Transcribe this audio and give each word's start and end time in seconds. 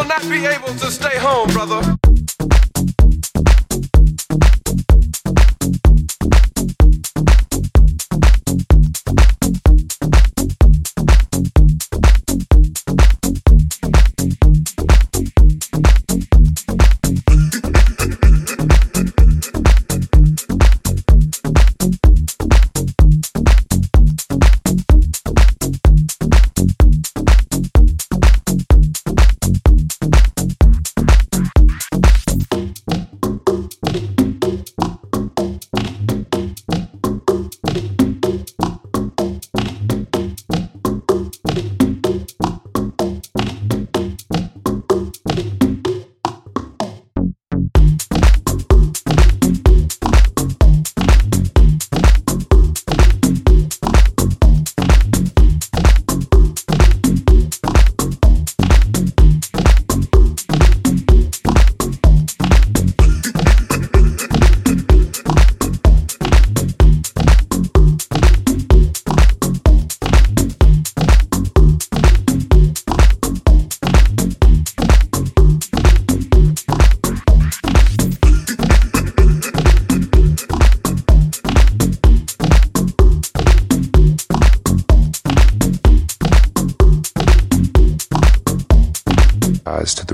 not 0.00 0.22
be 0.22 0.46
able 0.46 0.68
to 0.68 0.90
stay 0.90 1.18
home, 1.18 1.48
brother. 1.48 2.11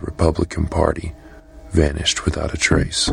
Republican 0.00 0.66
Party 0.66 1.14
vanished 1.70 2.26
without 2.26 2.52
a 2.52 2.58
trace. 2.58 3.10